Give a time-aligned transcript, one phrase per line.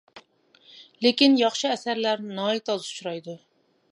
[1.05, 3.37] لېكىن ياخشى ئەسەرلەر ناھايىتى ئاز ئۇچرايدۇ.